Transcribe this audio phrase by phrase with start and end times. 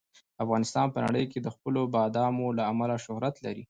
[0.43, 3.59] افغانستان په نړۍ کې د خپلو بادامو له امله شهرت لري.